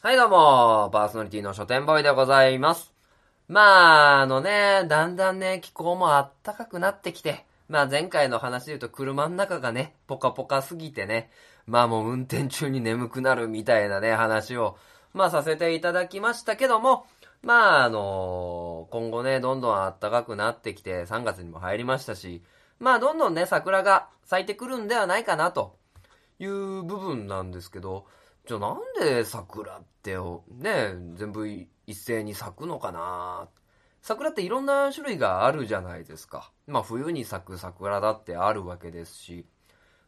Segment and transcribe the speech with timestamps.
[0.00, 2.94] はいどうも、パーソナリティの書店ボーイでございます。
[3.48, 11.32] まあ、あのね、だんだんね、気候もあったかくなってきて、まあ前回の話で言うと車の中がね、ポカポカすぎてね、
[11.66, 14.78] まあもう運転中に眠くなるみたいなね、話を、
[15.14, 17.08] まあさせていただきましたけども、
[17.42, 22.44] まああの今後ね、どんどん暖かくなってきて、3月にも入りましたし、
[22.78, 25.76] まあどんどんね、桜が咲いてくるんではないかなと
[26.38, 28.06] いう部分なんですけど、
[28.48, 33.46] じゃあなんで桜ってね、全部一斉に咲くのかな。
[34.00, 36.50] 桜っていろんな種類があるじゃないですか。
[36.66, 39.44] まあ冬に咲く桜だってあるわけですし、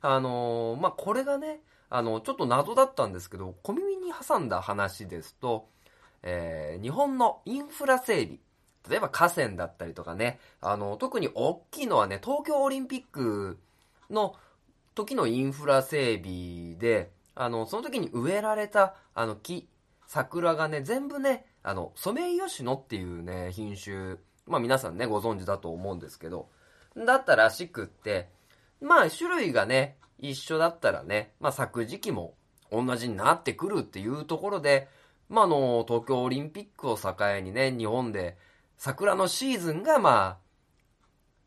[0.01, 5.69] あのーまあこれがね、あの、ちょっと謎だったんですけど、小耳に挟んだ話ですと、
[6.23, 8.39] えー日本のインフラ整備、
[8.89, 13.59] 例えば河川だったりとかね、あの、特に大きいのはね、東京オリンピック
[14.09, 14.35] の
[14.95, 19.67] 時のインフラ整備で、あの、その時に植えられた、あの、木、
[20.07, 26.51] 桜がね、全部ね、あの、ソメイヨシノっていうね、品種、まあ皆さんね、ご存知だと思うんですけど、
[26.95, 28.29] だったらしくって、
[28.83, 32.35] まあ種類がね、一緒だったらね、まあ咲く時期も
[32.71, 34.89] 同じになってくるっていうところで、
[35.31, 38.37] まあの、東京オリンピックを境にね、日本で
[38.77, 40.39] 桜のシーズンがまあ、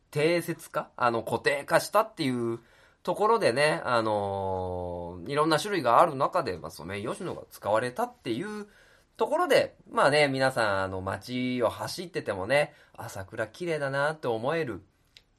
[0.10, 2.62] 定説化あの、固定化したっていう
[3.04, 8.68] ところでね、あのーいろんな種類がある中で、まあ、ソメイヨシノが使われたっていう
[9.16, 14.82] ところで、まあね、皆さん、あの、街を走っててもね、あ、桜綺麗だなって思える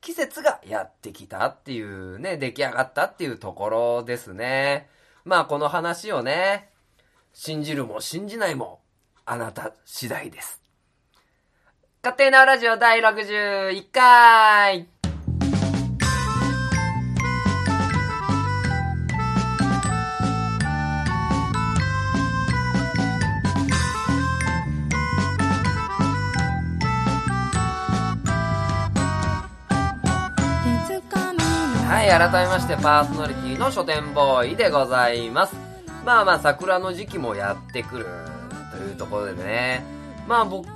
[0.01, 4.89] 季節がやってきたっていうね、出来上がったっていうところですね。
[5.25, 6.71] まあ、この話をね、
[7.33, 8.81] 信じるも信じないも、
[9.27, 10.63] あなた次第です。
[12.03, 14.87] 勝手なラジオ第61回
[32.07, 35.55] い、改めましてパーソナリティの書店ボーイでございます。
[36.05, 38.07] まあまあ桜の時期もやってくる
[38.71, 39.85] というところでね。
[40.29, 40.67] まあ僕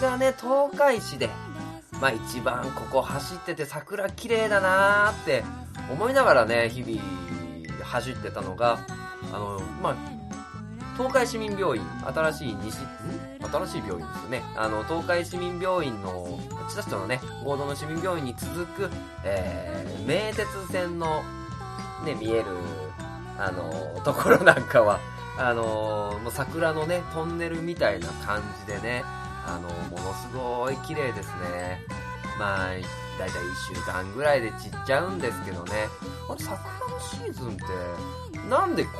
[0.00, 1.28] がね、東海市で、
[2.00, 5.44] まあ一番ここ走ってて桜綺麗だなーって
[5.90, 7.02] 思いながらね、日々
[7.84, 8.78] 走ってたのが、
[9.32, 9.96] あの、まあ、
[11.00, 11.82] 東海市民病院、
[12.14, 12.86] 新しい西、ん？
[13.50, 14.42] 新しい病院ですよね。
[14.54, 16.38] あの、東海市民病院の、
[16.68, 18.90] 千田市のね、合同の市民病院に続く、
[19.24, 21.22] えー、名鉄線の、
[22.04, 22.44] ね、見える、
[23.38, 25.00] あの、ところなんかは、
[25.38, 29.02] あの、もう桜のね、トンネルみたいな感じでね、
[29.46, 31.80] あの、ものすごい綺麗ですね。
[32.38, 32.82] まあ、だい
[33.18, 35.88] たい1週間ぐらいで散っちゃうんですけどね。
[36.28, 37.64] あれ、桜のシーズンって、
[38.50, 38.90] なんでこ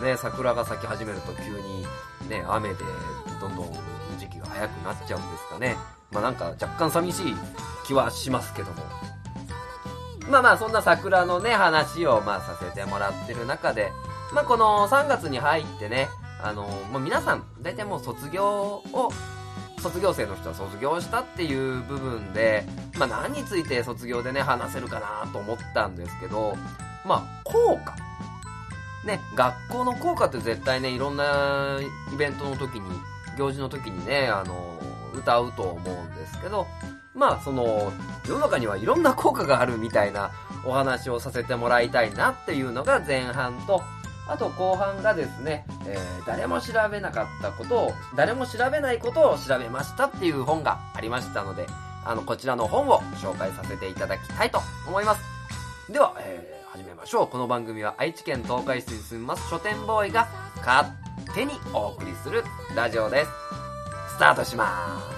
[0.00, 1.82] うね、桜が咲き始めると急に
[2.30, 2.76] ね、雨で
[3.38, 3.72] どんどん
[4.18, 5.76] 時期が早くなっちゃうんですかね。
[6.10, 7.34] まあなんか若干寂しい
[7.86, 8.76] 気はしますけども。
[10.30, 13.92] まあまあそんな桜のね、話をまあさせてもらってる中で、
[14.32, 16.08] まあこの3月に入ってね、
[16.42, 19.12] あの、もう皆さん、大体もう卒業を、
[19.80, 22.64] 卒業生の人は卒業したっていう部分で、
[22.98, 26.56] まあ何について卒業でね、話せるかなと思ったんですけど、
[27.04, 27.94] まあ効果。
[29.08, 31.80] ね、学校の校歌って絶対ね、いろんな
[32.12, 32.88] イベントの時に、
[33.38, 34.78] 行事の時にね、あの、
[35.14, 36.66] 歌うと思うんですけど、
[37.14, 37.90] まあ、その、
[38.26, 40.30] 世の中にはいろんな効果があるみたいな
[40.64, 43.82] お話をさせてもらいたいなっていうのが前半と、
[44.28, 51.66] あと後半がですね、えー誰も調べなかったことを、誰も調べないことを調べましたっていう本がありましたので、
[52.04, 55.22] あの、こちらの本を紹介させていただきたいと思います。
[55.90, 57.28] では、えー始めましょう。
[57.28, 60.86] この番組は愛知県東海市に住みます書店ボーイが勝
[61.34, 62.44] 手にお送りする
[62.76, 63.30] ラジオです。
[64.16, 65.17] スタートします。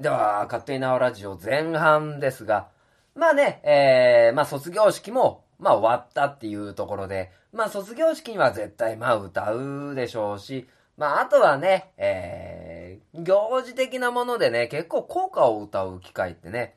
[0.00, 2.68] では、勝手に縄ラジオ前半ですが、
[3.14, 10.66] まあね、えー、まあ卒業式も、まあ終わったっていうところで、まあ卒業式には絶対まあ歌うでしょうし、
[10.96, 16.76] まああとはね、えー、行事的なものでね、結構効果を歌う機会ってね、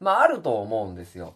[0.00, 1.34] まああると思うんですよ。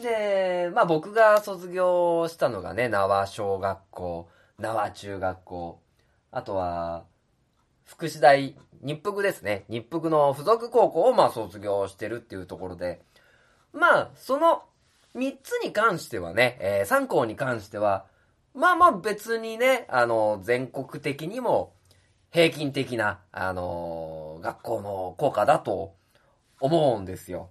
[0.00, 4.28] で、まあ僕が卒業したのがね、縄小学校、
[4.60, 5.80] 縄中学校、
[6.30, 7.02] あとは、
[7.88, 9.64] 福祉大、日福ですね。
[9.70, 13.00] 日福の付属高校をまあ卒業してるっていうところで、
[13.72, 14.62] まあ、その
[15.16, 18.04] 3つに関してはね、えー、3校に関しては、
[18.54, 21.72] まあまあ別にね、あの、全国的にも
[22.30, 25.94] 平均的な、あの、学校の校歌だと
[26.60, 27.48] 思うんですよ。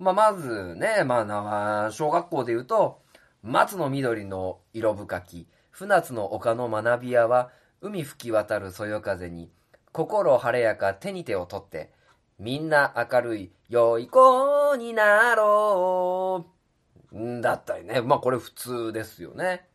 [0.00, 3.00] まあまずね、まあ、小学校で言うと、
[3.44, 9.50] 松の緑の色深き、船津の丘の学び屋は、海吹き渡るそよ風に、
[9.92, 11.92] 心晴れやか手に手を取って、
[12.38, 16.46] みんな明るい良い子になろ
[17.12, 17.16] う。
[17.18, 18.00] んだったりね。
[18.00, 19.66] まあこれ普通ですよね。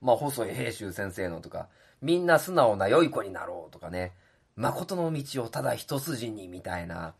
[0.00, 1.68] まあ細井平州先生のとか、
[2.02, 4.12] みんな素直な良い子になろうとかね。
[4.56, 7.14] 誠の道をただ一筋にみたいな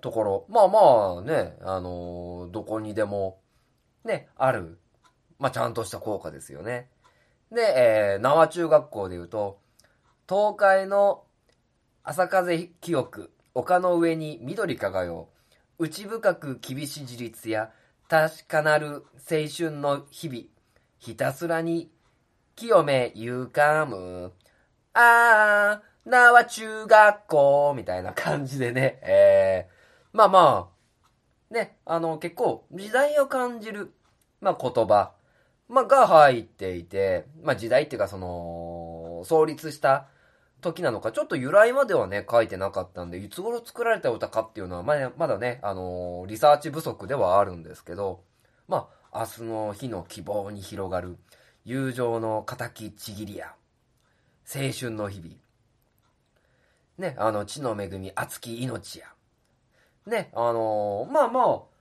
[0.00, 0.46] ところ。
[0.48, 0.78] まあま
[1.18, 3.38] あね、あのー、どこにでも
[4.04, 4.78] ね、ある。
[5.38, 6.88] まあちゃんとした効果ですよね。
[7.54, 9.60] で、えー、縄中学校で言うと、
[10.28, 11.24] 東海の
[12.02, 15.28] 朝風清く、丘の上に緑輝う、
[15.78, 17.70] 内深く厳しい自立や、
[18.08, 20.42] 確かなる青春の日々、
[20.98, 21.90] ひたすらに
[22.56, 24.32] 清めゆかむ、
[24.92, 30.70] あー、縄中学校、みたいな感じでね、えー、まあま
[31.50, 33.94] あ、ね、あの、結構、時代を感じる、
[34.40, 35.12] まあ言葉、
[35.74, 40.06] まあ、が入っていて、まあ時代っていうかその、創立した
[40.60, 48.22] 時なのか、ちょっと由来まではね、書いてなかったんで、いつ頃作られた歌かっていうのは、まだ、まだね、あのー、リサーチ不足ではあるんですけど、
[48.68, 51.18] まあ、明日の日の希望に広がる、
[51.64, 53.56] 友情の仇ちぎりや、
[54.46, 55.34] 青春の日々、
[56.98, 59.08] ね、あの、地の恵み、熱き命や、
[60.06, 61.73] ね、あのー、まあまあ、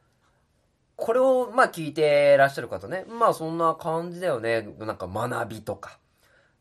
[1.04, 4.62] これを、まあ聞いてらっしゃる方ね、まあそんな感じだよね。
[4.80, 6.00] なんか学びとか。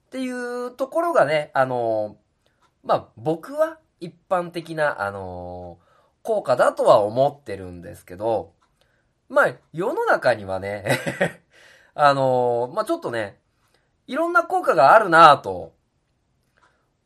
[0.07, 2.17] っていうところがね、あの
[2.83, 5.79] まあ僕は一般的な、あの
[6.23, 8.53] 効果だとは思ってるんですけど、
[9.29, 10.99] まあ世の中にはね
[11.95, 13.39] あのまあちょっとね、
[14.09, 15.73] いろんな効果があるなぁと、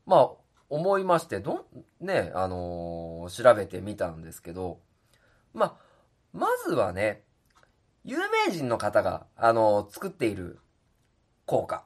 [0.07, 0.31] まあ
[0.71, 1.67] 思いまして、ど、
[2.01, 4.81] ね、あの調べてみたんですけど、
[5.53, 5.87] まあ
[6.33, 7.26] まずはね、
[8.07, 8.17] 有
[8.47, 10.61] 名人の方が、あの、作っている
[11.45, 11.83] 効果。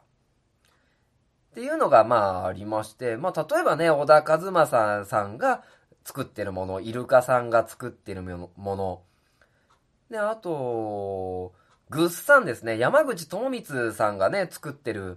[1.52, 5.64] っていうのが、まあ、ありまして、まあ、例えばね、小田和正さんが
[6.04, 9.02] 作ってるもの、イルカさんが作ってるもの、
[10.10, 11.54] で、あと、
[11.88, 15.16] グッサンですね、山口智光さんがね、作ってる、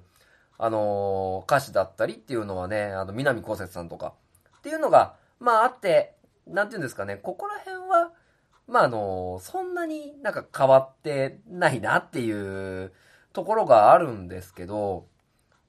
[0.57, 4.13] あのー、歌詞だったりっていうのはね、あの、南こうせつさんとか、
[4.59, 6.15] っていうのが、まああって、
[6.47, 8.12] なんていうんですかね、ここら辺は、
[8.67, 12.93] まあ、あの、そんなになんか変わってないなっていう
[13.33, 15.07] ところがあるんですけど、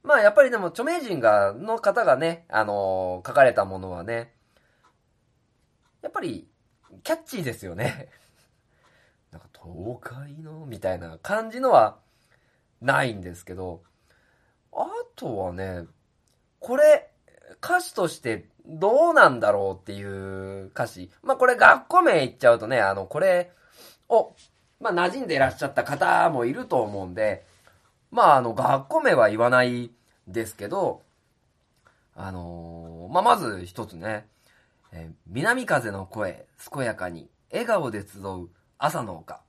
[0.02, 4.34] まあ、やっぱりでも著名人が、の方がね、あの、書かれたものはね、
[6.02, 6.46] やっぱり、
[7.02, 8.10] キャッチーですよね。
[9.32, 11.98] なんか、東海のみたいな感じのは、
[12.82, 13.82] ないんですけど、
[14.72, 14.86] あ
[15.16, 15.86] とはね、
[16.60, 17.10] これ、
[17.62, 21.10] 歌詞としてどうなんだろうっていう歌詞。
[21.22, 23.52] まあ、これ学校名言っちゃうとね、あの、これ
[24.08, 24.34] を、
[24.80, 27.44] まあ、馴染んでいらっしゃった方もいると思うんで、
[28.10, 29.90] まあ、あの、学校名は言わない
[30.26, 31.02] ですけど、
[32.16, 34.26] あのー、まあ、まず一つね、
[34.92, 39.40] えー、南風の声、健やかに、笑顔で集う朝の丘。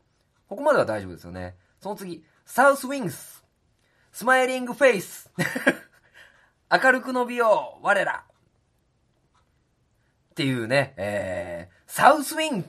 [0.50, 1.56] ここまでは大丈夫ですよね。
[1.80, 5.30] その次、 South wind、smiling face。
[6.72, 8.24] 明るく伸びよう、我ら。
[10.36, 12.66] っていうね、えー、 South wind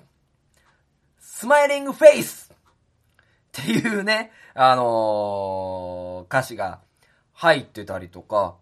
[1.18, 2.56] smiling face っ
[3.50, 6.78] ていうね、あのー、歌詞が
[7.32, 8.54] 入ってたりとか、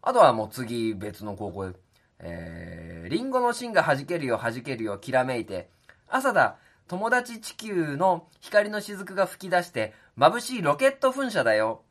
[0.00, 1.74] あとはもう次別の高校で、
[2.20, 5.68] えー、リンゴの芯が弾けるよ弾けるよきらめいて、
[6.08, 11.82] 朝だ、友達地球の光の雫が吹き出して、眩しいロケット噴射だよ。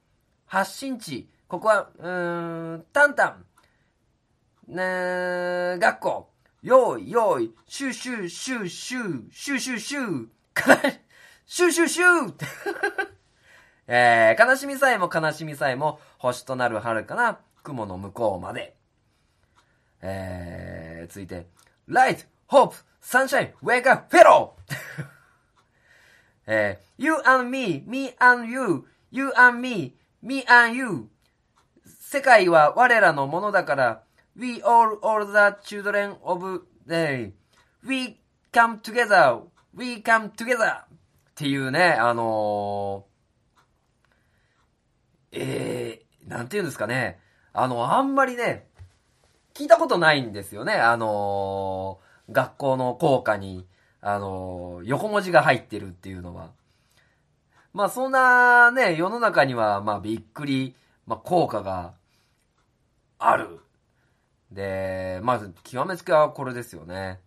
[0.48, 3.46] 発信地、ここは、うーん、タンタン。
[4.70, 6.37] ねー、学校。
[6.64, 10.82] よいよい、シューシューシューシュー、シューシューシュー、かな、
[11.46, 12.34] シューシューシュー
[13.88, 18.76] えー、悲しみさえも悲しみさえも、星となる遥かな雲の向こうまで。
[20.02, 21.48] えー、続いて、
[21.88, 24.54] Light, Hope, Sunshine, Wake up, Fellow!
[26.48, 31.10] えー、You and me, me and you, you and me, me and you.
[31.86, 34.04] 世界は我らのものだから、
[34.40, 37.32] We all, all the children of day.
[37.86, 38.20] We
[38.52, 39.42] come together.
[39.78, 40.86] We Come Together っ
[41.36, 47.20] ていうね、あのー、えー、なんて言うんですかね。
[47.54, 48.68] あの、あんまりね、
[49.54, 50.74] 聞いたことないんですよね。
[50.74, 53.68] あのー、学校の校歌に、
[54.02, 56.52] あのー、横文字が入ってるっていうのは。
[57.74, 60.76] まあ、そんなね、世の中には、まあ、びっくり、
[61.06, 61.94] まあ、効果が
[63.20, 63.60] ある。
[64.52, 67.20] で、まず、極めつけはこれですよね。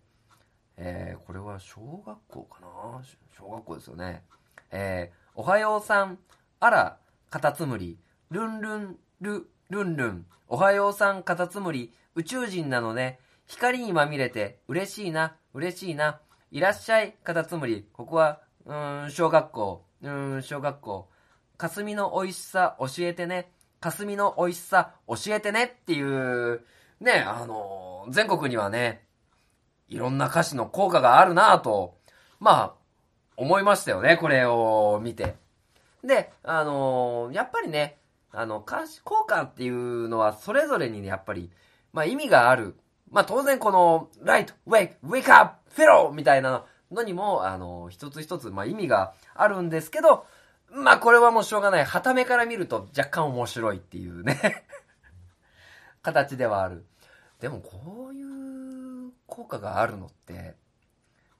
[0.77, 3.01] えー、これは小学校かな？
[3.37, 4.23] 小学校ですよね。
[4.71, 6.17] えー、おはようさん、
[6.59, 6.97] あら、
[7.29, 7.99] カタツムリ、
[8.31, 16.19] ルンルン、ル、ルンルン、おはようさん、カタツムリ、宇宙人なのね、光にまみれて、嬉しいな、嬉しいな、
[16.51, 21.09] いらっしゃい、カタツムリ、ここは、うーん、小学校、うーん、小学校、
[21.57, 26.65] 霞の美味しさ教えてね、霞の美味しさ教えてねっていう、
[27.01, 29.03] ね、あの全国にはね、
[29.89, 31.97] いろんな歌詞の効果があるなぁと、
[32.39, 32.73] まあ、
[33.35, 35.35] 思いましたよね、これを見て。
[36.03, 37.97] で、あの、やっぱりね、
[38.31, 41.51] あの、歌詞、効果っていうのはそれぞれにね、やっぱり、
[41.91, 42.75] まあ意味がある。
[43.09, 46.11] まあ当然この、right, wake, wake up, fellow!
[46.11, 50.25] みたいなのにも、あの、一つ一つ、まあ意味があるんですけど、
[50.71, 51.83] まあこれはもうしょうがない。
[51.83, 54.65] はためから見ると若干面白いっていうね
[56.01, 56.85] 形ではある。
[57.41, 60.55] でもこういう効果があるのって、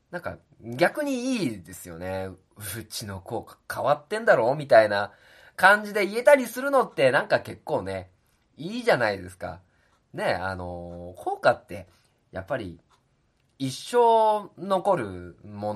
[0.10, 2.30] なんか逆にいいですよね。
[2.78, 5.12] うちの効果変わってんだろうみたいな
[5.56, 8.10] 感じで言えたりするのってなんか結構ね、
[8.58, 9.62] いいじゃないですか。
[10.14, 11.88] ね、あの効果って
[12.32, 12.80] やっぱり
[13.60, 15.74] 一生残るも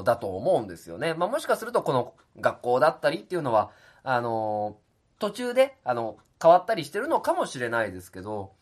[0.00, 1.12] のだと思うんですよね。
[1.12, 3.70] まあ、もしかするとこの学校だったりっていうのは、
[4.02, 4.78] あの
[5.18, 8.52] 途中で、あの、変わったりしてるのかもしれないですけど、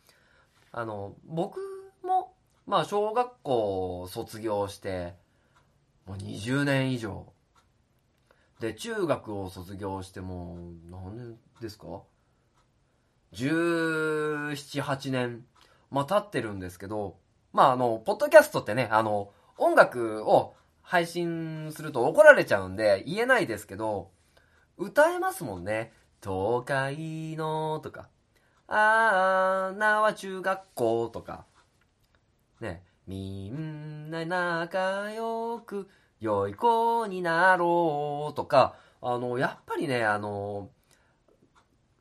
[0.79, 1.59] あの、僕
[2.05, 5.15] もまあ、小学校卒業して、
[6.05, 7.33] もう20年以上。
[8.59, 12.03] で、中学を卒業してもう、何年ですか
[13.33, 15.47] ?17、8年、
[15.91, 17.17] まあ、経ってるんですけど、
[17.53, 24.11] まあ、あの、ポッドキャストってね、あの、音楽を配信すると怒られちゃうんで言えないですけど、
[24.77, 25.93] 歌えますもんね。
[26.21, 28.09] 東海のとか、
[28.69, 31.45] あーなは中学校とか、
[32.61, 35.89] ね、みんな仲良く
[36.21, 40.71] 良い子になろうとか、あの、やっぱりね、あの、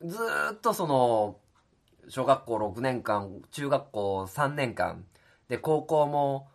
[0.02, 0.18] ず
[0.52, 1.38] っとその、
[2.08, 5.04] 小学校6年間、中学校3年間、
[5.48, 6.48] で、高校も、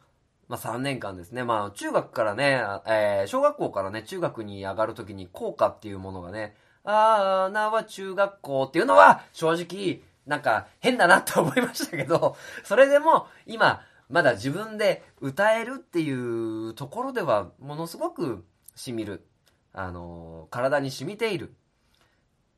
[0.47, 1.43] まあ3年間ですね。
[1.43, 18.43] まあ中学からね、えー、小学校からね、中学に上がるときに校歌っていうものがね、あーなは中学校っていうのは正直なんか変だなって思いましたけど、それでも今まだ自分で歌えるっていうところではものすごく
[18.75, 19.25] 染みる。
[19.73, 21.53] あの、体に染みている。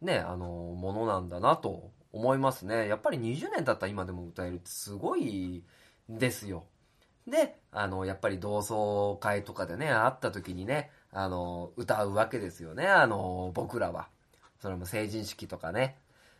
[0.01, 2.87] ね、あの、ものなんだなと思いますね。
[2.87, 5.63] やっぱり20年経った今でも歌えるってすごい
[6.09, 6.65] ですよ。
[7.27, 14.09] で、あの、やっぱり同窓会とかでね、会った時にね、あの、歌うわけですよね、あの、僕らは。
[14.63, 15.97] それも成人式とかね、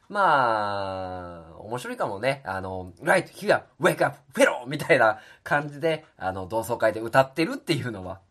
[0.08, 2.42] まあ、面白いかもね。
[2.46, 4.66] あの、right, here, wake up, fellow!
[4.66, 8.22] みたいな感じで、あの、同窓会で歌ってるっていうのは。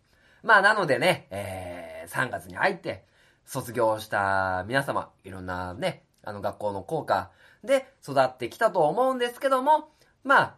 [0.43, 3.05] まあ、なのでね、えー、3月に入って、
[3.45, 7.31] 卒業した皆様、いろんなね、あの学校の校歌
[7.63, 9.91] で育ってきたと思うんですけども、
[10.25, 10.55] まあ、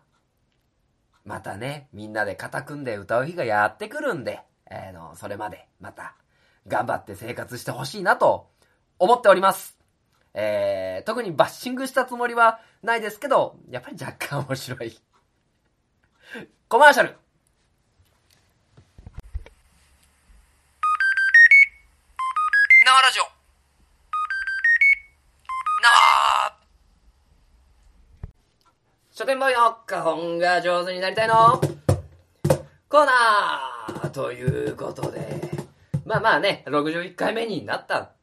[1.25, 6.15] またね、みんなで肩組んで歌う日がやってくるんで、えー、の、それまで、また、
[6.69, 8.54] 頑張って生活してほしいなと
[9.05, 9.77] 思っております。
[10.33, 14.99] えー、特にバッシングしたつもりはないですけど、やっぱり若干面白い。
[16.69, 17.15] コマーシャル。
[22.87, 23.25] 生ラジオ。
[25.83, 26.59] 生
[29.13, 31.61] 書店ボーイの花本が上手になりたいの。
[32.89, 35.51] コーナーということで、
[36.07, 38.15] まあまあね、61回目になった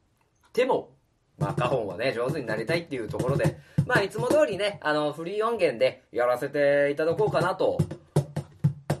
[0.52, 0.90] ても、
[1.38, 7.78] まあ、カホンはね、上手になりたいっていうところで、まあ、いつも通りね、あの、フリー音源でやらせていただこうかなと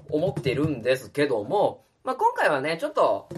[0.08, 3.28] 思ってるんですけども、まあ、今回はね、ちょっと、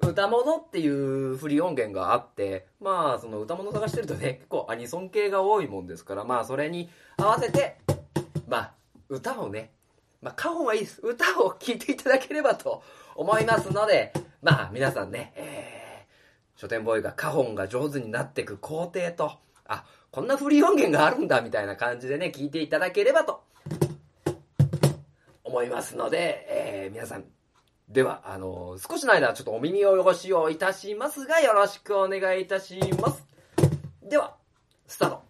[0.00, 7.78] 歌物っていうフリー音源があって、まあ、その歌物探してるとね、結構アニソン系が多いもんですから、まあ、それに合わせて、
[8.46, 8.72] まあ、
[9.08, 9.72] 歌をね、
[10.20, 11.00] まあ、カホンはいいです。
[11.02, 12.82] 歌を聴いていただければと
[13.16, 15.73] 思いますので、まあ、皆さんね、えー
[16.56, 19.32] 書店ボーイがカホンが上手になっていく工程と、
[19.66, 23.42] あ、こんなフリー音源があるんだみたいな感じでね、聞いていただければと
[25.42, 27.24] 思いますので、えー、皆さん、
[27.88, 33.26] では、あの少しの間ちょっとお耳を汚しをいたしますが、よろしくお願いいたします。
[34.02, 34.36] では、
[34.86, 35.23] スタート。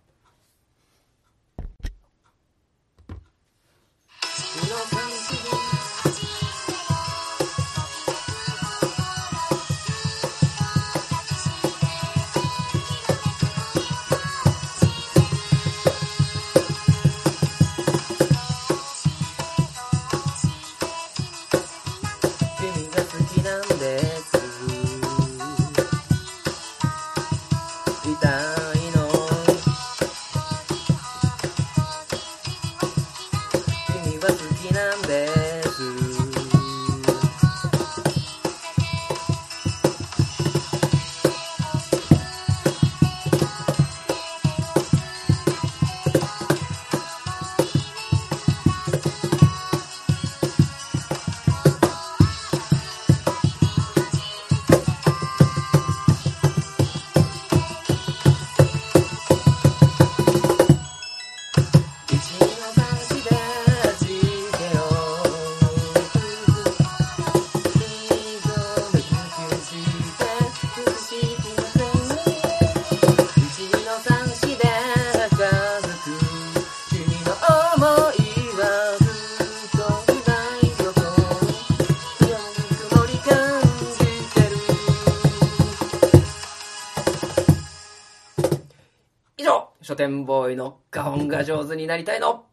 [89.95, 92.47] 書店ボーイの花本が上手になりたいの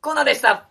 [0.00, 0.68] コーナーでした。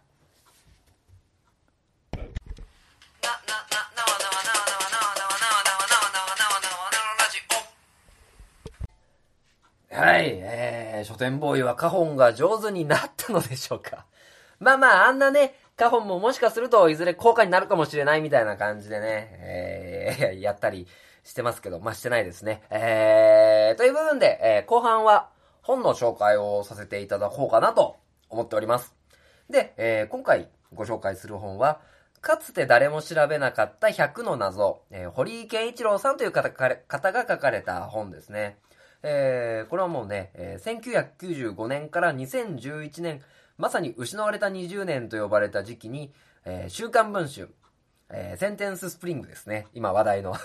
[9.92, 14.06] はい、えー、書店ボーイは花本が上手になったのでしょうか。
[14.60, 19.30] まあまあ、あんなね、花本ももしかするといずれ効果になるかもしれないみたいな感じでね、
[20.22, 20.88] えー、やったり
[21.26, 22.62] してますけど、まあしてないですね。
[22.70, 25.35] えー、という部分で、えー、後半は
[25.66, 27.98] 本の紹介をさせていただこうかなと
[28.30, 28.94] 思っております。
[29.50, 31.82] で、えー、今回ご紹介する本は、
[32.22, 38.60] かつて誰も調べなかった100の謎、えー、堀井健一郎さんという方が書かれた本ですね。
[39.02, 43.24] えー、これはもうね、えー、1995年から2011年、
[43.58, 46.14] まさに失われた20年と呼ばれた時期に、
[46.46, 47.50] えー、週刊文春、
[48.12, 49.66] えー、 Sentence Spring ですね。
[49.74, 50.36] 今話題の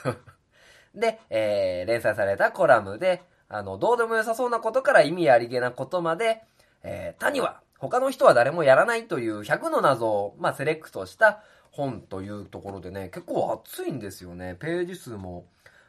[0.94, 6.42] で、えー、連載されたコラムで、あの、どうでも良さそうなことから意味ありげなことまで、
[6.82, 14.56] えー、他には、他の人は誰もやらないという100の謎を、まあ、セレクトした本というところでね、結構厚いんですよね。
[14.58, 15.44] ページ数も、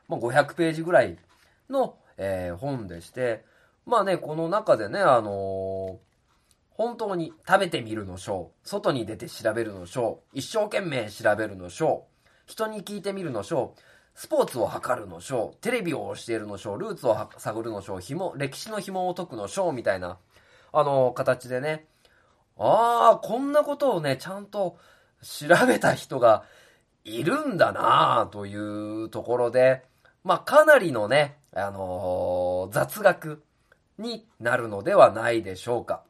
[0.10, 1.18] まあ、500ページぐらい
[1.70, 3.46] の、えー、本でして、
[3.86, 6.12] まあね、この中でね、あのー
[6.82, 12.08] 本当に食べてみるの章、外に出て調べるの章、一生懸命調べるの章、
[12.48, 13.76] 人に聞いてみるの章、
[14.16, 20.18] スポーツを測るの章、テレビを教えるの章、ルーツを探るの章、紐、歴史の紐を解くの章みたいな、
[20.74, 21.88] あの形でね、
[22.58, 24.78] ああ、こんなことをね、ちゃんと
[25.22, 26.44] 調べた人が
[27.04, 29.84] いるんだなというところで、
[30.24, 33.44] まあ、かなりのね、あのー雑学
[33.98, 36.04] になるのではないでしょうか。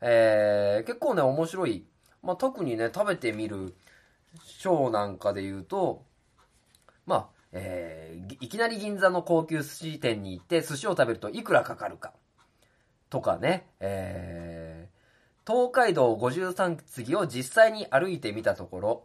[0.00, 1.84] えー、結構ね、面白い。
[2.22, 3.74] まあ、特にね、食べてみる
[4.42, 6.04] 章なんかで言うと、
[7.10, 12.12] まあ、えー、いきなり銀座の高級寿司店に行って寿司を食べるといくらかかるか。
[13.10, 19.04] とかね、えー、東海道53次を実際に歩いてみたところ、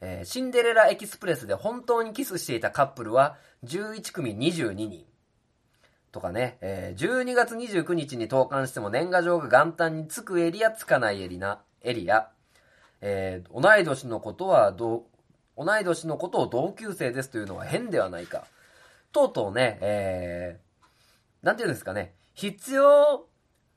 [0.00, 5.04] えーシンデレラエキスプレスで本当にキスしていたカップルは11組22人。
[6.10, 12.30] とかね、えー12月29日に投函しても年賀状が元旦につくエリア、つかないエリナ、エリア。
[13.00, 15.04] えー同い年のことはどう、
[15.56, 18.44] 同い年のことを同級生ですというのは変ではないか。
[19.12, 23.26] とうとうね、えー、なんていうんですかね、必要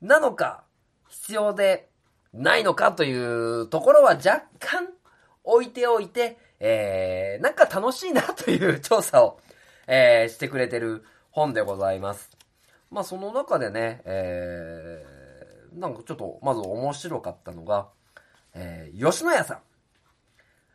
[0.01, 0.63] なのか、
[1.09, 1.89] 必要で
[2.33, 4.89] ないのかというところは若干
[5.43, 9.39] 置いておいて、えー、なんか楽しいなという調査を、
[9.85, 12.31] えー、してくれてる本でございます。
[12.89, 17.89] まあその中でね、えー、なんかちょっとまず面白かったのが、
[18.53, 19.59] えー、吉野家さん。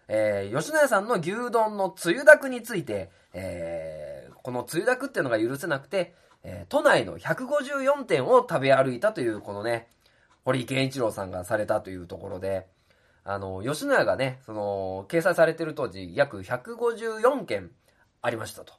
[0.09, 9.89] えー、吉野家さんの牛丼のつゆだくについて、えー、このつゆだくっていうのが許せなくて、えー都内の154店を食べ歩いたという、このね、
[10.45, 12.67] 堀健一郎さんがされたというところで、
[13.25, 17.71] あの、吉野家がね、その、掲載されてる当時、約154件
[18.21, 18.75] ありましたと。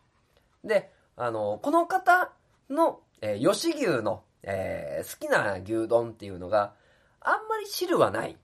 [0.64, 2.32] で、あの、この方
[2.70, 6.74] の、えー吉牛の、えー好きな牛丼っていうのが
[7.22, 8.38] あんまり汁はない。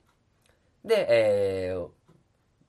[0.86, 1.88] で、えー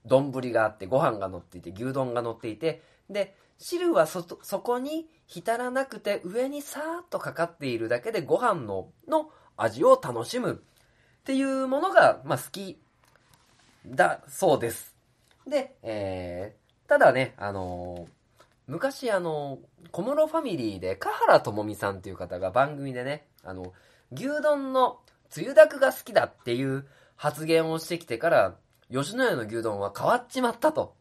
[0.05, 10.63] 丼があって、ご飯が乗っていて、牛丼が乗っていて、で、汁はそ、そこに浸らなくて、上にさーっとかかっているだけで、ご飯の、の味を楽しむ
[11.21, 12.79] っていうものが、まあ、好き
[13.85, 14.95] だそうです。
[15.47, 23.73] で、えー、ただね、あのー、昔あのー、小室ファミリーで、香原朋美さんっていう方が番組でね、あの、
[24.11, 26.85] 牛丼のつゆだくが好きだっていう
[27.15, 28.55] 発言をしてきてから、
[28.91, 30.95] 吉野家の牛丼は変わっちまったと。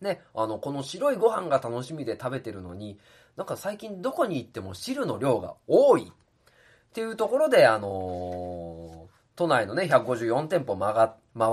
[0.00, 2.98] ね、あの、この白いご飯が楽しみで食べてるのに、
[3.36, 11.10] なんか最近どこに行っても汁の量が多いっていうところで、あのー、都内のね、154店舗回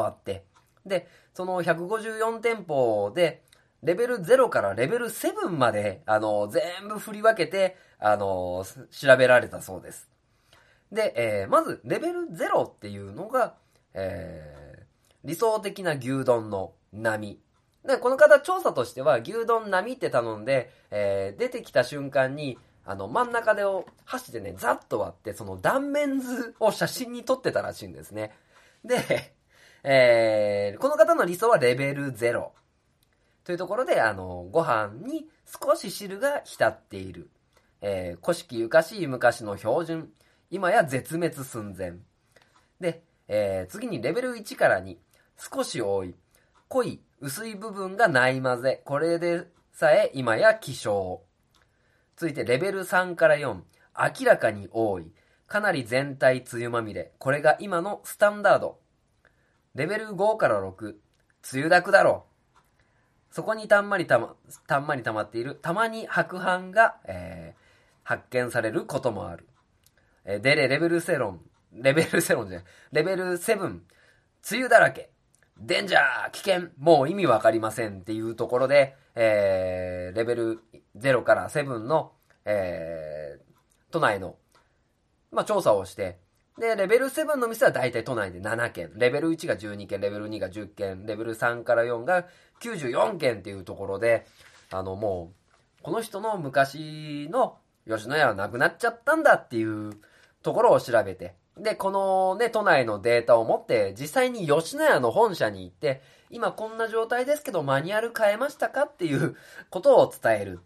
[0.10, 0.43] って、
[0.86, 3.43] で、その154店舗で、
[3.84, 10.10] レベル0からレベル7まで、あのー、全部振り分けて、あのー、調べられたそうです。
[10.91, 13.56] で、えー、まず、レベル0っていうのが、
[13.93, 14.57] えー、
[15.23, 17.39] 理想的な牛丼の波。
[17.86, 28.34] で、この方調査としては、牛丼波って頼んで、えー、出てきた瞬間に、あの、真ん中でを箸でね、ザッと割って、その断面図を写真に撮ってたらしいんですね。
[28.84, 29.34] で、
[29.84, 32.49] えー、この方の理想はレベル0。
[33.43, 37.30] というところで、あの、ご飯に少し汁が浸っている。
[37.82, 40.10] えー、古式ゆかしい昔の標準。
[40.49, 41.93] 今や絶滅寸前。
[42.82, 44.97] で、えー、次にレベル1から2。
[45.38, 46.15] 少し多い。
[46.67, 48.82] 濃い、薄い部分がない混ぜ。
[48.86, 51.21] これでさえ今や希少。
[52.15, 53.62] 続いてレベル3から4。
[54.19, 55.12] 明らかに多い。
[55.47, 57.13] かなり全体梅雨まみれ。
[57.19, 58.80] これが今のスタンダード。
[59.76, 60.86] レベル5から6。
[60.86, 60.95] 梅
[61.54, 62.38] 雨だくだろう。
[63.32, 67.62] そこにたんまりたま、たんまり溜まっている、たまに白斑が、えー、
[68.04, 69.47] 発見されることもある。
[70.26, 73.82] えデレレベルセロン、レベルセロンじゃない、レベル7、梅
[74.52, 75.12] 雨だらけ、
[75.60, 80.60] デンジャー危険もう意味わかりませんっていうところで、えー、レベル
[80.98, 82.12] 0から7の、
[82.46, 83.43] えー、
[83.91, 84.36] 都内の、
[85.32, 86.20] まあ、調査をして、
[86.60, 92.26] で、レベル7の店は大体都内で7件、レベル1が12件、レベル2が10件、レベル3から4が
[92.62, 94.26] 94件っていうところで、
[94.72, 95.34] あの、も
[95.80, 99.93] う、この人の昔の吉野家はなくなっちゃったんだっていう
[100.41, 109.36] ところを調べて、で、このね、都内のデータを持って、実際に吉野家の本社に行って、今こんな状態ですけど、マニュアル変えましたかっていう
[109.70, 110.60] ことを伝える。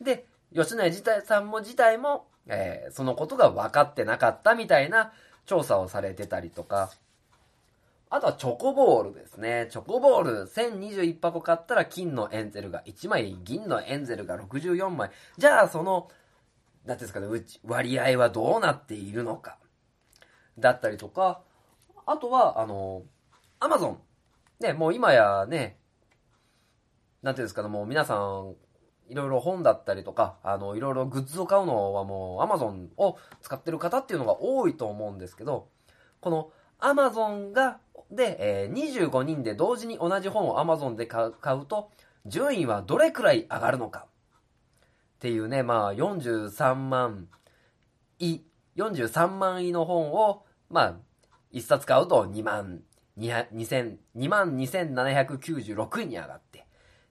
[0.00, 5.12] で、吉野家自体さんも自体も、えー、そのことが分かってなかったみたいな
[5.46, 6.90] 調査をされてたりとか、
[8.10, 9.66] あとはチョコボールですね。
[9.70, 15.10] チョコボール1021箱買ったら金のエンゼルが1枚、銀のエンゼルが64枚。
[15.36, 16.08] じゃあその、
[16.84, 17.26] なんですかね、
[17.64, 19.58] 割合はどうなっているのか。
[20.58, 21.42] だったりとか、
[22.06, 23.02] あとは、あの、
[23.60, 23.98] アマゾン。
[24.60, 25.78] ね、もう今やね、
[27.22, 28.54] なんていうんですかね、もう皆さん、
[29.08, 35.68] いろいろ本だったりとか、あの、いろいろグッズを買うのはもうアマゾンを使ってる方っていうのが多いと思うんですけど、
[36.20, 41.32] このアマゾンが、で、えー、25人で同時に同じ本をアマゾンで買う
[41.66, 41.90] と、
[42.26, 44.06] 順位はどれくらい上がるのか。
[45.16, 47.28] っていうね、まあ43万
[48.18, 48.40] 位
[48.76, 50.94] 43万位の本を、まあ、
[51.52, 52.80] 1冊買うと2万、
[53.18, 56.66] 2万2796位に上がって、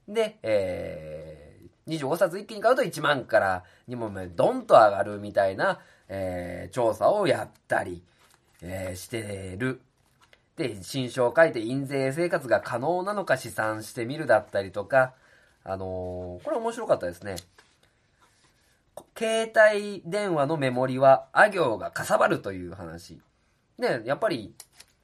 [0.07, 8.03] で、えー、25冊一気に買うと1万から2万目ドンと上がるみたいな、えー、調査をやったり、
[8.61, 9.81] えー、してる。
[10.57, 15.13] で、新書を書いて印税生活が可能なのか試算してみるだったりとか、
[15.63, 17.35] あのー、これ面白かったですね。
[19.17, 23.19] 携帯電話のメモリは、あ行がかさばるという話。
[23.77, 24.53] ね、やっぱり、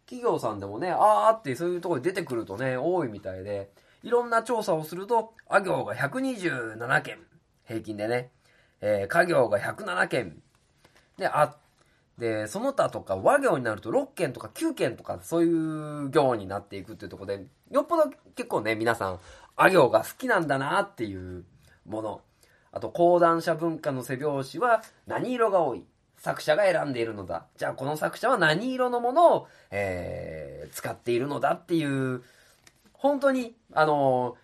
[0.05, 3.69] 企業さんでもね、あーってそういうところに出てくるとね、多いみたいで、
[4.03, 7.19] いろんな調査をすると、あ行が127件、
[7.65, 8.31] 平均でね、
[8.81, 10.41] えー、家業が107件。
[11.17, 11.55] で、あ、
[12.17, 19.19] で、その他とか和行になると6件とか9件とかそういう行になっていくっていうところで、よっぽど結構ね、皆さん、
[19.55, 21.45] あ行が好きなんだなっていう
[21.85, 22.21] もの。
[22.71, 25.83] あと、講談社文化の背表紙は何色が多い？
[26.17, 27.45] 作者が選んでいるのだ。
[27.57, 32.23] じゃあ、この作者は何色のものを、えー、使っているのだっていう、
[32.91, 34.35] 本当に、あの、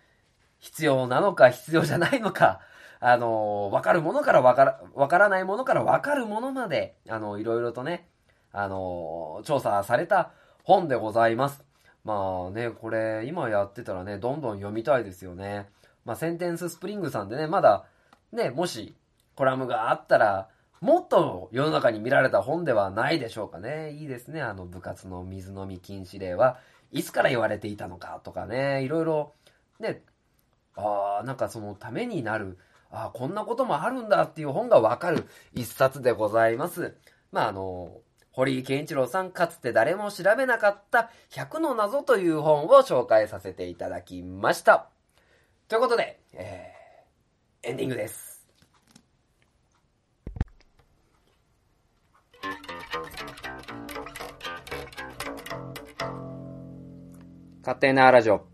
[0.58, 2.60] 必要なのか必要じゃないのか、
[2.98, 8.08] あの、わかるものからわから、わからないものからわかるものまで、あのー、いろいろとね、
[8.52, 10.30] あの調査された
[10.64, 11.62] 本でございます。
[12.04, 15.68] まあね、これ、今やってたらね、どんどん読みたいですよね。
[16.06, 17.84] まあ、センテンススプリングさんでね、まだ、
[18.36, 18.94] ね、もし
[19.34, 20.48] コラムがあったら、
[20.80, 23.92] もっと世の中に見られた本ではないでしょうかね。
[23.92, 24.42] いいですね。
[24.42, 26.58] あの部活の水飲み禁止令は
[26.92, 29.32] いつから言われていたのかとかね、いろいろ、
[29.80, 30.02] ね、
[30.76, 32.58] ああ、なんかそのためになる、
[32.90, 36.94] ああ、こんなこともあるんだっていう本がわかる一冊でございます。
[37.32, 38.00] まあ、あの、
[38.32, 44.88] 堀井健一郎さんかつて誰も調べなかった100の謎という本を紹介させていただきました。
[45.68, 46.75] ということで、えー、
[47.66, 48.46] エンディングです。
[57.62, 58.46] 勝手にラジオ。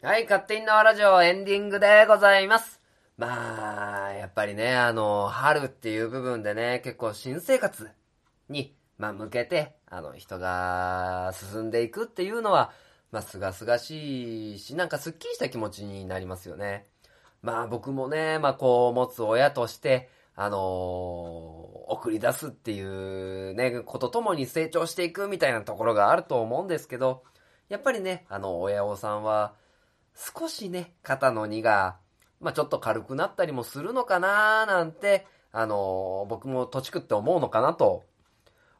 [0.00, 2.80] はい、勝手に縄ラジオエンディングでございます。
[3.16, 7.90] まあ、やっぱりね、あの、春っていう部分でね、結構新生活
[8.48, 12.70] に、まあ、向けて、あの、人が進んでいくっていうのは、
[13.12, 16.86] まあ、すがすがしいし、なんかスッキリした気持ちになりますよね。
[17.42, 27.22] まあ、僕もね、まあ、こう、持つ親として、あのー、送り出すっていうね、ことともに成長していくみたいなところがあると思うんですけど、
[27.68, 29.54] やっぱりね、あの、親御さんは、
[30.14, 31.98] 少しね、肩の荷が、
[32.40, 38.04] まあ、ちょっと軽くなったりもするのかななんて、あのー、僕も土地食って思うのかなと、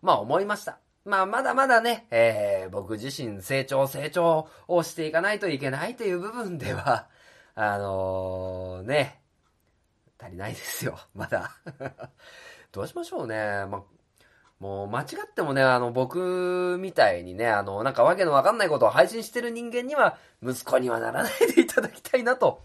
[0.00, 0.81] まあ思いました。
[1.04, 7.08] まあまだまだね、えー、僕自身成長成長をしていかないといけないという部分では、
[7.56, 9.20] あのー、ね、
[10.18, 11.50] 足りないですよ、 まだ。
[12.70, 13.66] どうしましょうね。
[13.66, 13.84] ま、
[14.60, 22.62] もう間違ってもね、あの、僕みたいにね、あの、なんかわけのわかんないことを配信してる人間には、息子にはならないでいただきたいなと、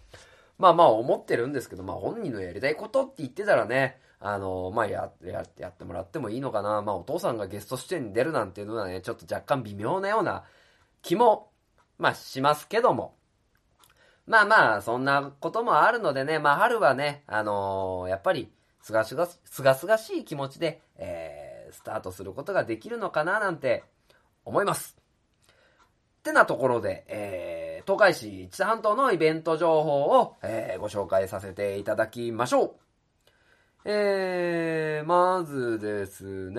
[0.59, 6.81] まあまあ思ってるんですけど、まあ本人のやりたいことって言ってたらね、あの、まあや、や、やってもらってもいいのかな。
[6.81, 10.43] まあお父さんがゲスト出演に出るなんていうのはね、ちょっと若干微妙なような
[11.01, 11.51] 気も、
[11.97, 13.15] まあしますけども、
[14.25, 18.51] まあまあ、そんなこともあるのでね、まあ春はね、あのー、やっぱり、
[18.81, 23.85] すがすが、すがすがしい気持ちで、えー、スタートすることができるのかななんて
[24.43, 24.97] 思います。
[26.19, 32.86] ってなところで、えー、東海市知多半島のイベント情報を、えー、ご紹介させていただきましょう。
[33.89, 36.57] えー、まずですね、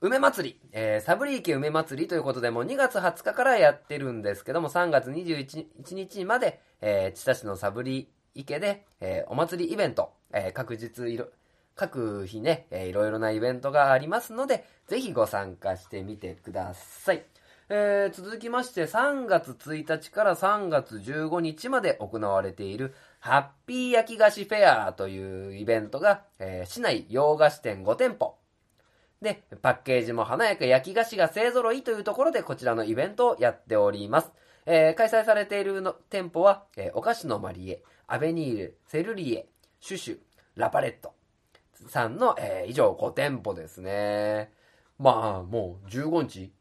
[0.00, 11.26] 梅祭り、えー、サブリー家梅祭りということで、もう2月20日からやってるんですけども、3月21日まで、えー、千田市のサブリ池で、えー、お祭りイベント、えー、各日いろ、
[11.74, 17.26] 各日ね、えー、いろいろなイベントがありますので、ぜひご参加してみてください。
[17.68, 28.34] えー、続きまして、3月1日から3月15日まで行われている、ハッピー焼き菓子フェアというイベントが、えー、市内洋菓子店5店舗、
[29.20, 34.32] で、パッケージも華やか焼き菓子が勢揃いというところでこちらのイベントをやっております。
[34.66, 39.46] えー、開催されているの店舗は、えー、お菓子のマリエ、アベニール、セルリエ、
[39.78, 40.18] シュシュ、
[40.56, 41.14] ラパレット
[41.86, 44.50] さんの、えー、以上5店舗ですね。
[44.98, 46.52] まあ、もう15日？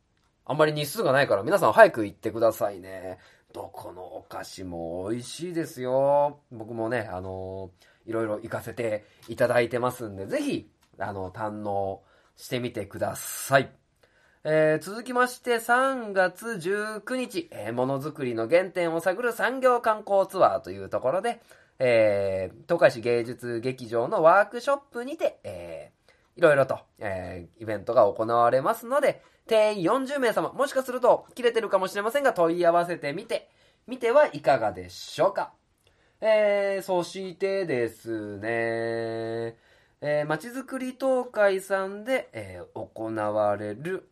[0.46, 3.20] あんまり日数がないから皆さん早く行ってくださいね。
[3.54, 6.40] どこのお菓子も美味しいですよ。
[6.52, 12.02] 僕もね、あのー、いろいろ行かせていただいてますんで、ぜひ、あの、堪能
[12.36, 13.72] してみてください。
[14.44, 21.42] えー、続きまして3月19日、えー、ものづくりの原点を探る産業観光ツアーというところで、
[21.78, 26.01] えー、東海市芸術劇場のワークショップにて、えー、
[26.42, 33.52] いろいろと、えー、イベントが行われますので、定員40名様、もしかすると切れてるかもしれませんが、問い合わせてみて、
[33.86, 35.54] みてはいかがでしょうか。
[36.20, 39.56] えー、そしてですね、
[40.02, 44.10] えー、まちづくり東海さんで、えー、行われる、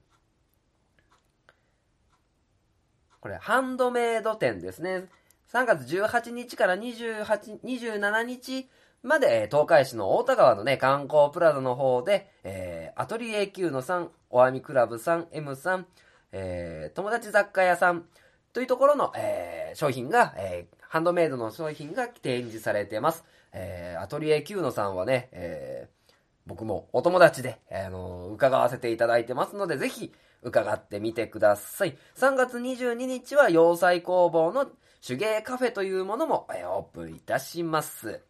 [3.22, 5.10] これ、ハンドメイド展ですね。
[5.52, 8.70] 3月18日から28 27日
[9.02, 15.86] まで、東海市の大田川のね、観光プラザの方で、えー、アトリエ Q の3、おあみクラブさん、M さん、
[16.34, 18.04] えー、友達雑貨屋さん
[18.52, 23.24] というところの、えー、商品が、えー、ハンドメイドの商品が展示されています。
[23.54, 26.12] えー、アトリエ Q のさんはね、えー、
[26.46, 31.98] 僕もお友達で、あの伺わせていただいてますので、ぜひ、伺ってみてください。
[32.16, 34.68] 3月22日は、要塞工房の
[35.06, 38.22] 手芸カフェというものも、えー、オープンいたします。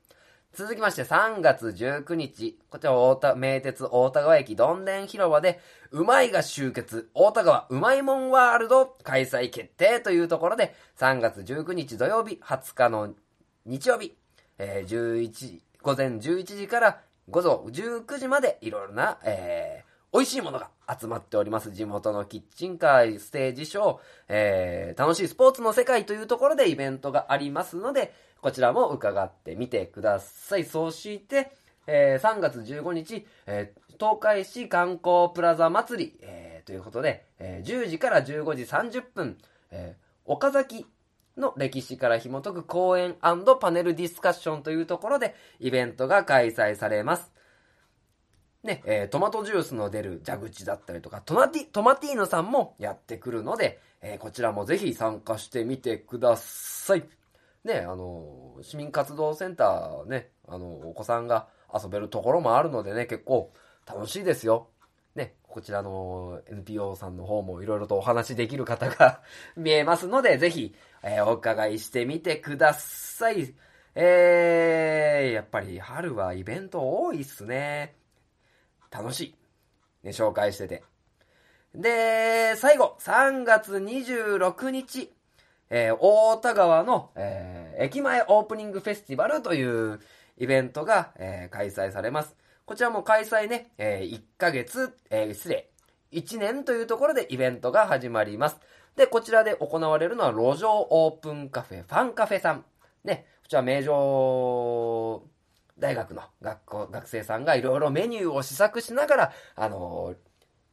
[0.54, 5.60] 続きまして3月19日、こちら大田、名鉄大田川駅どんでん広場で、
[5.92, 13.14] うまいが集結、大田川うまいもんワールド開催決定というところで、3月19日土曜日、20日の
[13.66, 14.18] 日曜日、
[14.58, 21.72] えー、11、午前11時から午後19時までいろいろな、えー、美味しいものが集まっております。
[21.72, 30.64] 地元のキッチンカー、ステージショー、えー、楽しいスポーツの世界というところでイベントがありますので、こちらも伺ってみてください。
[30.64, 31.52] そして、
[31.88, 39.38] えー3月15日、えー東海市観光プラザ祭り、えーということで、え10時から15時30分、
[39.72, 40.86] え岡崎
[41.36, 47.32] の歴史から紐解く講演パネルディスカッションというところでイベントが開催されます。
[48.64, 57.04] ね、えートマトジュースの出る蛇口だったりとか、トマティ、トマティーノさんもやってくるので、えーこちらもぜひ参加してみてください。
[57.70, 63.54] ね、あの、市民活動センターね、あの、お子さんが遊べるところもあるのでね、結構
[63.86, 64.70] 楽しいですよ。
[65.16, 69.22] ね、こちらの NPO さんの方もいろいろとお話できる方が
[69.56, 73.56] 見えますので、ぜひ、えーお伺いしてみてください。
[73.96, 77.96] えー、やっぱり春はイベント多いっすね。
[78.92, 79.36] 楽しい。
[80.04, 80.84] ね、紹介してて。
[81.76, 85.12] で、最後、3月26日、
[85.70, 90.02] えー大田川の、えー駅前オープニングフェスティバルという
[90.38, 92.36] イベントが、えー開催されます。
[92.66, 95.70] こちらも開催ね、え1ヶ月、え失礼、
[96.12, 98.58] 1年というところでイベントが始まります。
[98.96, 102.66] で、こちらで行われるのは路上オープンカフェ、ファンカフェさん。
[103.04, 105.24] ね、こちら名城
[105.80, 110.16] 大学の学校、学生さんがいろいろメニューを試作しながら、あの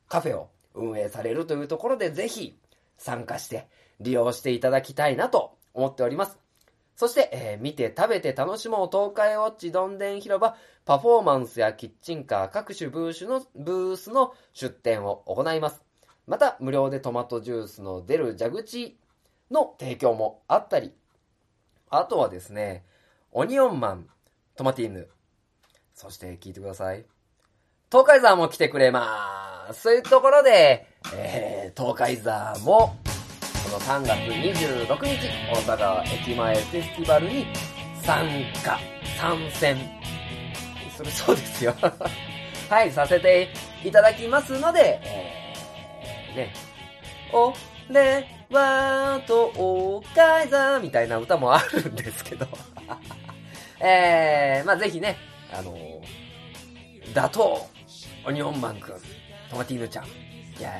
[0.09, 2.59] カフェを運営されるというところで、ぜひ
[2.98, 3.68] 参加して
[4.00, 6.38] 利用していただきたいなと思っております。
[6.96, 15.82] そして、えー見て食べて楽しもう東海ウォッチどんでん広場、パフォーマンスやキッチンカー各種ブースの、ブースの出店を行います。
[16.26, 18.98] また、無料でトマトジュースの出る蛇口
[19.50, 20.92] の提供もあったり、
[21.90, 22.85] あとはですね、
[23.32, 24.09] オニオンマン、
[24.56, 25.09] トマティーヌ、
[25.94, 27.04] そして聞いてください。
[27.90, 29.82] 東海山も来てくれます。
[29.82, 32.96] そういうところで、えー、東海山も、
[33.66, 37.46] この3月26日、大阪駅前フェスティバルに
[38.00, 38.24] 参
[38.64, 38.79] 加、
[39.18, 39.76] 参戦
[40.96, 41.74] するそうですよ。
[42.70, 43.48] はい、させて
[43.85, 46.52] いただきますので、えー、ね、
[47.33, 52.46] 俺は東海山みたいな歌もあるんですけど、
[53.85, 55.16] えー、まあぜひね、
[55.52, 56.00] あのー、
[57.12, 57.40] 打倒、
[58.26, 59.00] オニオンマンくん、
[59.50, 60.05] トマティーヌちゃん。
[60.07, 60.09] い
[60.62, 60.70] や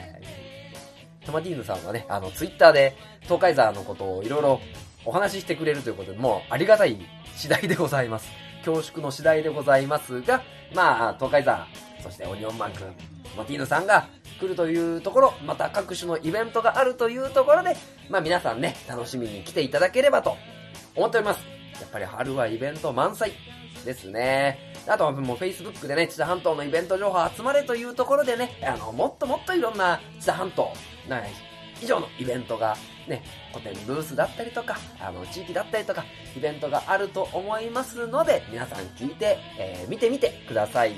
[1.27, 4.61] トマティーヌさんはね、あの、ツイッターで東海沢のことをいろいろ
[5.05, 6.97] お話ししてくれるということで、もうありがたい
[7.35, 8.29] 次第でございます。
[8.65, 10.43] 恐縮の次第でございますが、
[10.75, 11.67] まあ、東海沢、
[12.03, 12.87] そしてオニオンマンくん、ト
[13.37, 14.09] マティーヌさんが
[14.41, 17.77] 来るというところ、また各種のイベントがあるというところで、
[18.09, 20.37] まあ皆さんね、楽しみに来ていただければと
[20.95, 21.45] 思っております。
[21.81, 23.33] やっぱり春はイベント満載
[23.85, 24.59] ですね。
[24.89, 30.73] あとはもう Facebook でね、知多半島のイベント情報集まれというところでね、あの、もっともっといろんな知多半島、
[31.09, 31.31] ない
[31.83, 36.05] 以上のイベントがね、古典ブースだったりとか、あの、地域だったりとか、
[36.37, 40.95] イベントがあると思いますので、皆さん聞いて、えー見てみてください。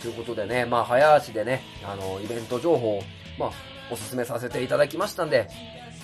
[0.00, 3.02] ということでね、まあ、早足でね、あの、イベント情報を、
[3.38, 3.50] まあ、
[3.90, 5.48] おすすめさせていただきましたんで、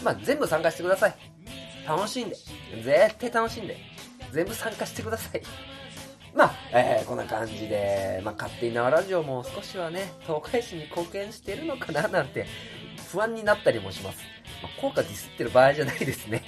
[0.04, 1.14] まあ、全部参加してください。
[1.86, 2.36] 楽しんで。
[2.82, 3.76] 絶対楽しんで。
[4.32, 5.42] 全部参加してください。
[6.34, 12.46] まあ、えーこんな感じで、まあ、勝手に縄ラジオも少しはね、東海市に貢献してるのかななんて、
[13.10, 14.18] 不安になったりもします。
[14.62, 16.42] まあ、効果ディスってる場合じゃないですね。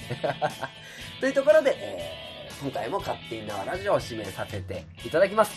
[1.19, 5.51] というところで、えー今回も勝手に縄ラジオを締めさせていただきます。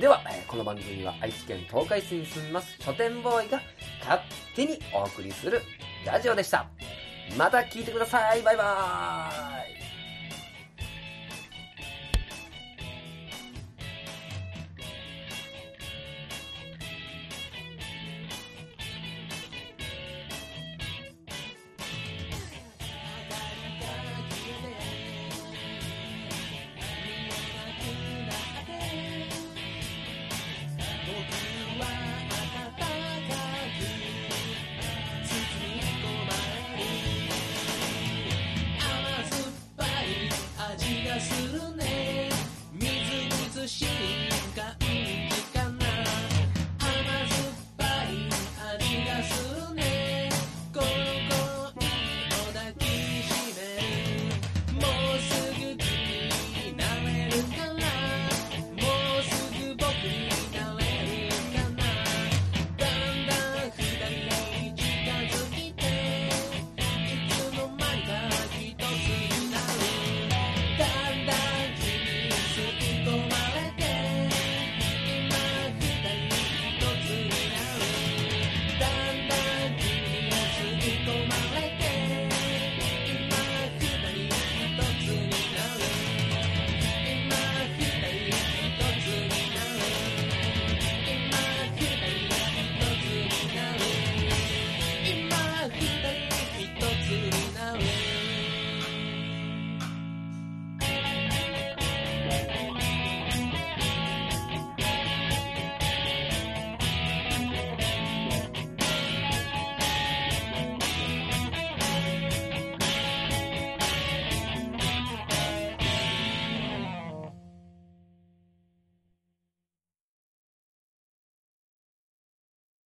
[0.00, 3.60] では、えーこの番組は愛知県東海市に住みます書店ボーイが
[4.00, 4.20] 勝
[4.56, 5.62] 手にお送りする
[6.04, 6.66] ラジオでした。
[7.36, 8.42] また聞いてください。
[8.42, 9.91] バイバーイ。